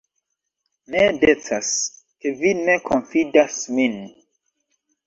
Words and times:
Ne 0.95 1.03
decas, 1.25 1.69
ke 2.19 2.33
vi 2.41 2.55
ne 2.65 2.79
konfidas 2.89 3.63
min. 3.79 4.05